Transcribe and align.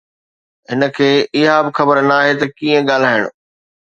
هن 0.71 0.81
کي 0.95 1.09
اها 1.37 1.57
به 1.65 1.71
خبر 1.77 1.95
ناهي 2.09 2.33
ته 2.39 2.45
ڪيئن 2.57 2.81
ڳالهائڻ 2.89 3.23